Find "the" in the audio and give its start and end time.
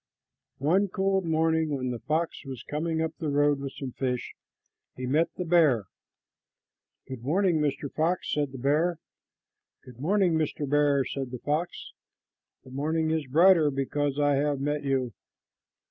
1.91-1.99, 3.19-3.29, 5.35-5.45, 8.51-8.57, 11.29-11.37, 12.63-12.71